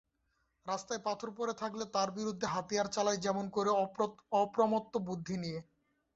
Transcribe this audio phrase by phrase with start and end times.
[0.65, 3.69] রাস্তায় পাথর পড়ে থাকলে তার বিরুদ্ধে হাতিয়ার চালাই যেমন করে,
[4.41, 5.59] অপ্রমত্ত বুদ্ধি নিয়ে।